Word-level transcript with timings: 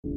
What's 0.00 0.10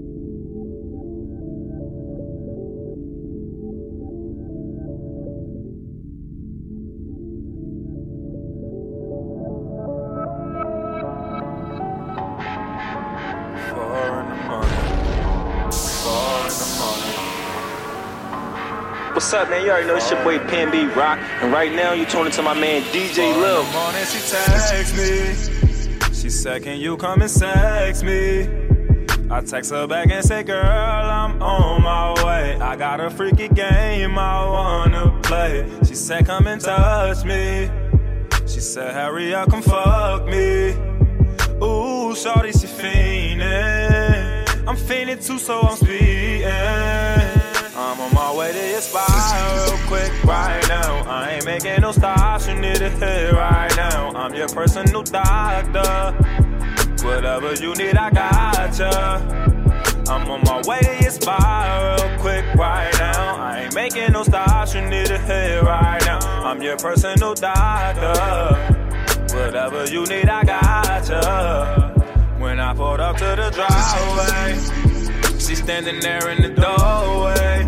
up, 19.33 19.49
man? 19.49 19.65
You 19.65 19.71
already 19.71 19.87
know 19.87 19.95
it's 19.95 20.11
your 20.11 20.23
boy 20.23 20.37
PnB 20.37 20.95
Rock, 20.95 21.17
and 21.41 21.51
right 21.51 21.71
now 21.71 21.93
you're 21.93 22.05
tuning 22.05 22.31
to 22.33 22.43
my 22.43 22.53
man 22.53 22.83
DJ 22.91 23.35
Lil. 23.35 23.65
she 24.05 24.19
text 24.29 24.95
me. 24.95 26.13
She 26.13 26.29
said, 26.29 26.61
Can 26.61 26.79
you 26.79 26.97
come 26.97 27.23
and 27.23 27.31
sex 27.31 28.03
me? 28.03 28.70
I 29.31 29.39
text 29.39 29.71
her 29.71 29.87
back 29.87 30.11
and 30.11 30.25
say, 30.25 30.43
Girl, 30.43 30.61
I'm 30.61 31.41
on 31.41 31.81
my 31.81 32.21
way. 32.25 32.59
I 32.59 32.75
got 32.75 32.99
a 32.99 33.09
freaky 33.09 33.47
game 33.47 34.19
I 34.19 34.45
wanna 34.45 35.17
play. 35.23 35.71
She 35.85 35.95
said, 35.95 36.25
Come 36.25 36.47
and 36.47 36.59
touch 36.59 37.23
me. 37.23 37.69
She 38.45 38.59
said, 38.59 38.93
Hurry 38.93 39.33
up, 39.33 39.49
come 39.49 39.61
fuck 39.61 40.25
me. 40.25 40.71
Ooh, 41.63 42.13
shorty, 42.13 42.51
she 42.51 42.67
fiendin'. 42.67 44.67
I'm 44.67 44.75
fiendin' 44.75 45.25
too, 45.25 45.39
so 45.39 45.61
I'm 45.61 45.77
speedin'. 45.77 47.77
I'm 47.77 48.01
on 48.01 48.13
my 48.13 48.35
way 48.35 48.51
to 48.51 48.69
your 48.69 48.81
spot 48.81 49.69
real 49.69 49.77
quick 49.87 50.11
right 50.25 50.61
now. 50.67 51.09
I 51.09 51.35
ain't 51.35 51.45
making 51.45 51.79
no 51.79 51.93
stops, 51.93 52.49
you 52.49 52.55
need 52.55 52.75
to 52.75 52.89
hit 52.89 53.31
right 53.31 53.73
now. 53.77 54.11
I'm 54.13 54.33
your 54.33 54.49
personal 54.49 55.03
doctor. 55.03 56.50
Whatever 57.03 57.53
you 57.55 57.73
need, 57.75 57.97
I 57.97 58.09
got 58.11 58.77
ya. 58.77 59.17
I'm 60.07 60.29
on 60.29 60.41
my 60.43 60.61
way 60.67 60.79
to 60.79 60.97
your 61.01 61.11
spot 61.11 61.99
real 61.99 62.19
quick 62.19 62.45
right 62.55 62.93
now. 62.99 63.37
I 63.37 63.63
ain't 63.63 63.75
making 63.75 64.11
no 64.11 64.23
stops, 64.23 64.75
you 64.75 64.81
need 64.81 65.07
to 65.07 65.17
hit 65.17 65.63
right 65.63 66.01
now. 66.05 66.19
I'm 66.19 66.61
your 66.61 66.77
personal 66.77 67.33
doctor. 67.33 68.13
Whatever 69.35 69.85
you 69.85 70.05
need, 70.05 70.29
I 70.29 70.43
got 70.43 71.09
ya. 71.09 71.89
When 72.37 72.59
I 72.59 72.73
pulled 72.73 72.99
up 72.99 73.17
to 73.17 73.35
the 73.35 73.49
driveway, 73.49 75.39
she 75.39 75.55
standing 75.55 75.99
there 76.01 76.29
in 76.29 76.41
the 76.43 76.49
doorway. 76.49 77.67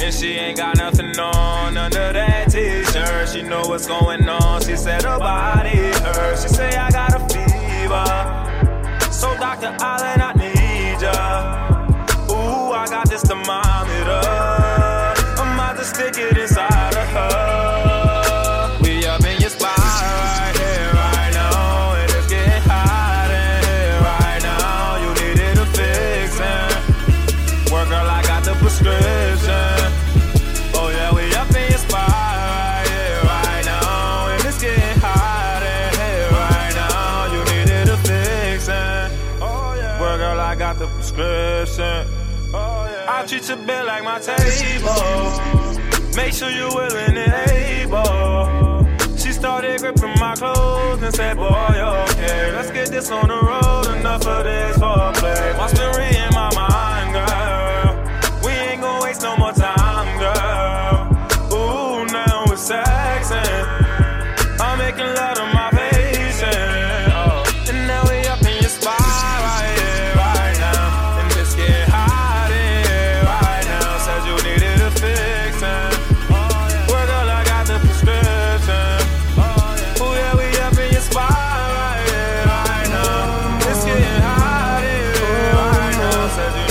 And 0.00 0.14
she 0.14 0.34
ain't 0.34 0.56
got 0.56 0.76
nothing 0.76 1.18
on 1.18 1.76
under 1.76 2.12
that 2.12 2.50
t-shirt. 2.50 3.28
She 3.28 3.42
know 3.42 3.62
what's 3.66 3.86
going 3.88 4.28
on. 4.28 4.62
She 4.62 4.76
said 4.76 5.02
her 5.02 5.18
body 5.18 5.76
hurts. 5.76 6.42
She 6.42 6.48
say 6.48 6.70
Dr. 9.68 9.84
Allen, 9.84 10.20
I 10.22 10.32
need 10.32 11.02
ya. 11.02 11.12
Ooh, 12.30 12.72
I 12.72 12.86
got 12.88 13.06
this 13.10 13.20
thermometer. 13.20 14.20
I'm 15.40 15.54
about 15.54 15.76
to 15.76 15.84
stick 15.84 16.16
it 16.16 16.38
inside 16.38 16.67
I 40.48 40.54
got 40.54 40.78
the 40.78 40.86
prescription. 40.86 42.06
Oh 42.54 42.88
yeah. 42.90 43.04
I 43.06 43.26
treat 43.26 43.46
your 43.50 43.58
bed 43.58 43.84
like 43.84 44.02
my 44.02 44.18
table. 44.18 45.36
Make 46.16 46.32
sure 46.32 46.48
you're 46.48 46.74
willing 46.74 47.18
and 47.18 47.50
able. 47.50 49.18
She 49.18 49.32
started 49.32 49.78
gripping 49.80 50.18
my 50.18 50.34
clothes 50.36 51.02
and 51.02 51.14
said, 51.14 51.36
Boy, 51.36 51.50
okay, 51.50 52.50
let's 52.52 52.70
get 52.70 52.88
this 52.88 53.10
on 53.10 53.28
the 53.28 53.34
road. 53.34 53.98
Enough 53.98 54.26
of 54.26 54.44
this 54.44 54.78
foreplay. 54.78 55.48
Been 55.76 55.97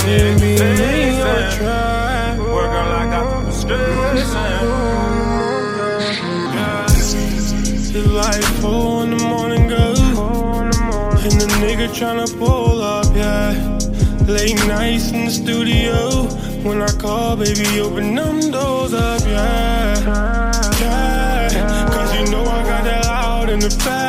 now. 0.08 0.36
Said 0.38 0.78
you 0.78 0.86
needed 0.86 1.20
a 1.20 1.50
fixin'. 1.50 1.66
Well, 2.38 2.68
girl, 2.72 2.92
I 2.92 3.04
got 3.10 3.24
the 3.30 3.38
prescription. 3.44 4.28
It's 7.70 8.06
like 8.06 8.44
four 8.60 9.04
in 9.04 9.10
the 9.16 9.22
morning, 9.24 9.68
girl. 9.68 9.96
And 11.20 11.40
the 11.40 11.46
nigga 11.60 11.88
tryna 11.88 12.28
pull 12.38 12.82
up, 12.82 13.14
yeah. 13.14 13.78
Late 14.26 14.56
nights 14.66 15.10
in 15.12 15.24
the 15.26 15.30
studio. 15.30 16.24
When 16.62 16.82
I 16.82 16.88
call, 16.88 17.36
baby, 17.36 17.80
open 17.80 18.14
them 18.14 18.50
doors 18.50 18.94
up, 18.94 19.20
yeah. 19.22 19.98
Yeah. 20.80 21.88
Cause 21.90 22.14
you 22.18 22.24
know 22.30 22.42
I 22.42 22.62
got 22.62 22.84
that 22.84 23.04
loud 23.04 23.50
in 23.50 23.60
the 23.60 23.68
back. 23.84 24.07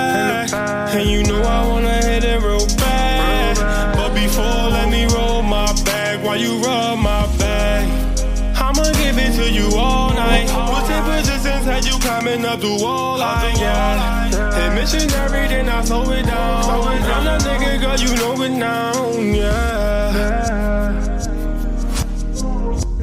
Climbing 12.20 12.46
up 12.46 12.60
the 12.60 12.78
wall, 12.82 13.22
I 13.22 13.54
yeah. 13.60 14.28
Hit 14.54 14.74
missionary, 14.76 15.48
then 15.48 15.70
I 15.70 15.84
slow 15.84 16.12
it 16.12 16.26
down. 16.26 16.64
I'm 16.64 17.26
that 17.26 17.42
nigga, 17.42 17.80
girl, 17.82 17.98
you 17.98 18.16
know 18.16 18.42
it 18.44 18.50
now, 18.50 19.18
yeah. 19.20 20.50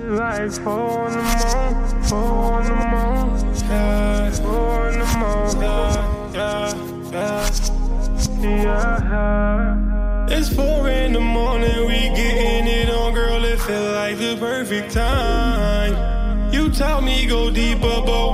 Like 0.09 0.53
four 0.53 1.09
in 1.09 1.13
the 1.13 1.23
morning, 1.33 2.03
four 2.05 2.61
in 2.61 2.67
the 2.67 2.75
morning, 2.93 3.55
yeah. 3.69 4.31
Four 4.31 4.89
in 4.91 4.99
the 4.99 5.07
morning, 5.19 5.63
yeah, 6.35 6.75
yeah, 7.13 7.51
yeah. 8.41 8.69
yeah. 9.11 10.37
It's 10.37 10.49
four 10.55 10.89
in 10.89 11.13
the 11.13 11.21
morning, 11.21 11.87
we 11.87 12.11
getting 12.15 12.67
it 12.67 12.91
on, 12.91 13.15
girl. 13.15 13.45
It 13.45 13.61
feel 13.61 13.93
like 13.93 14.19
the 14.19 14.37
perfect 14.39 14.93
time. 14.93 16.17
You 16.53 16.71
tell 16.71 17.01
me 17.03 17.27
go 17.27 17.51
deeper, 17.51 18.01
but 18.07 18.26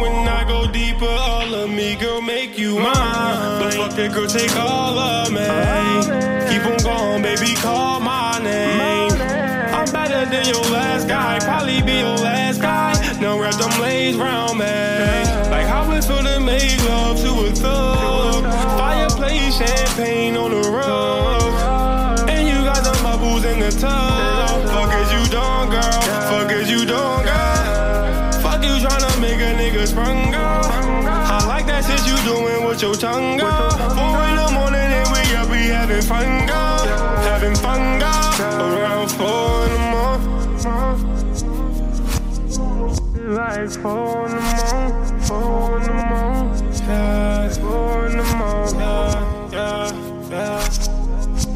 that 3.96 4.12
girl, 4.12 4.26
take 4.26 4.54
all 4.56 4.98
of 4.98 5.30
me. 5.32 5.44
Keep 6.50 6.64
on 6.66 6.78
going, 6.82 7.22
baby, 7.22 7.54
call 7.56 8.00
my 8.00 8.38
name. 8.42 9.12
I'm 9.12 9.90
better 9.92 10.24
than 10.30 10.46
your 10.46 10.64
last 10.72 11.08
guy, 11.08 11.38
probably 11.40 11.82
be 11.82 11.98
your 11.98 12.16
last 12.16 12.60
guy. 12.60 12.92
Now 13.20 13.38
wrap 13.38 13.54
them 13.54 13.80
legs 13.80 14.16
round 14.16 14.58
me. 14.58 14.64
Like 15.50 15.66
how 15.66 15.90
it 15.92 16.04
feel 16.04 16.22
to 16.22 16.40
make 16.40 16.78
love 16.84 17.18
to 17.20 17.46
a 17.46 17.50
thug. 17.52 18.44
Fireplace, 18.78 19.58
champagne 19.58 20.36
on 20.36 20.50
the 20.50 20.70
rug. 20.70 21.11
Your 32.82 32.94
tongue, 32.96 33.38
girl. 33.38 33.70
Four 33.70 34.24
in 34.24 34.34
the 34.36 34.50
morning 34.52 34.80
and 34.80 35.08
we 35.12 35.20
up, 35.36 35.48
we 35.48 35.68
having 35.68 36.02
fun, 36.02 36.46
girl. 36.48 36.84
Having 37.30 37.54
fun, 37.54 38.00
girl. 38.00 38.42
Around 38.60 39.08
four 39.12 39.64
in 39.64 39.70
the 39.70 39.78
morning. 39.78 40.32
Like 43.32 43.70
four 43.70 44.26
in 44.26 44.34
the 44.34 44.42
morning, 44.42 45.20
four 45.20 45.78
in 45.78 45.84
the 45.84 45.92
morning, 45.92 46.72
yeah, 46.82 47.48
four 47.48 48.06
in 48.08 48.16
the 48.18 48.24
morning, 48.36 48.80
yeah, 48.80 49.90
yeah, 50.28 50.60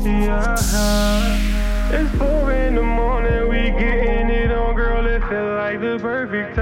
yeah, 0.05 0.57
yeah. 0.73 2.01
It's 2.01 2.11
four 2.17 2.53
in 2.53 2.77
the 2.77 2.83
morning, 2.83 3.49
we 3.49 3.71
getting 3.79 4.31
it 4.31 4.53
on, 4.53 4.75
girl. 4.75 5.07
It 5.07 5.23
feel 5.29 5.55
like 5.57 5.81
the 5.81 5.99
perfect 6.01 6.56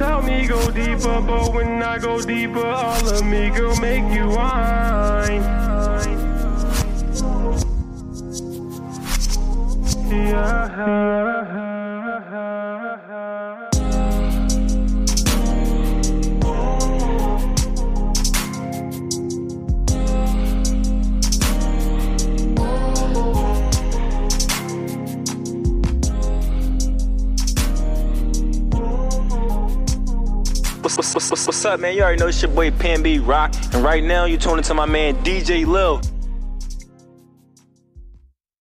tell 0.00 0.22
me 0.22 0.46
go 0.46 0.70
deeper, 0.70 1.20
but 1.20 1.52
when 1.52 1.82
I 1.82 1.98
go 1.98 2.22
deeper, 2.22 2.64
all 2.64 3.06
of 3.06 3.22
me, 3.22 3.50
girl, 3.50 3.76
make 3.76 4.10
you 4.14 4.28
whine. 4.30 5.42
Yeah. 10.08 11.19
What's, 30.96 31.14
what's, 31.14 31.30
what's, 31.30 31.46
what's 31.46 31.64
up, 31.64 31.78
man? 31.78 31.94
You 31.94 32.02
already 32.02 32.18
know 32.18 32.26
it's 32.26 32.42
your 32.42 32.50
boy 32.50 32.70
PnB 32.72 33.24
Rock, 33.26 33.54
and 33.72 33.84
right 33.84 34.02
now 34.02 34.24
you're 34.24 34.40
tuning 34.40 34.64
to 34.64 34.74
my 34.74 34.86
man 34.86 35.14
DJ 35.22 35.64
Lil. 35.64 36.00